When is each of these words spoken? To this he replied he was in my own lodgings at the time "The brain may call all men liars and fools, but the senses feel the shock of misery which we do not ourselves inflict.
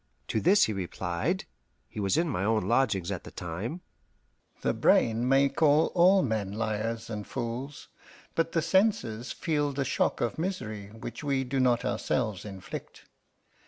To 0.29 0.41
this 0.41 0.63
he 0.63 0.73
replied 0.73 1.45
he 1.87 1.99
was 1.99 2.17
in 2.17 2.27
my 2.27 2.43
own 2.43 2.63
lodgings 2.67 3.11
at 3.11 3.23
the 3.23 3.29
time 3.29 3.81
"The 4.61 4.73
brain 4.73 5.29
may 5.29 5.47
call 5.47 5.91
all 5.93 6.23
men 6.23 6.53
liars 6.53 7.07
and 7.07 7.27
fools, 7.27 7.87
but 8.33 8.53
the 8.53 8.63
senses 8.63 9.31
feel 9.31 9.71
the 9.73 9.85
shock 9.85 10.19
of 10.19 10.39
misery 10.39 10.87
which 10.87 11.23
we 11.23 11.43
do 11.43 11.59
not 11.59 11.85
ourselves 11.85 12.45
inflict. 12.45 13.03